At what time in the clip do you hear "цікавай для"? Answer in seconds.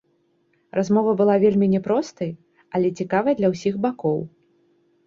3.03-3.47